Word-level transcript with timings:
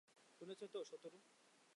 শুনছো 0.41 0.65
তো, 0.67 0.79
সাতোরু? 0.83 1.17